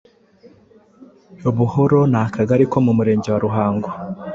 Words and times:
Buhoro 1.57 1.99
ni 2.11 2.17
akagali 2.23 2.63
ko 2.71 2.77
mu 2.85 2.91
murenge 2.97 3.27
wa 3.33 3.41
Ruhango 3.45 3.89